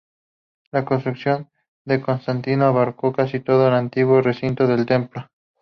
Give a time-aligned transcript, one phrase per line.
[0.71, 1.51] La construcción
[1.85, 5.27] de Constantino abarcó casi todo el antiguo recinto del templo.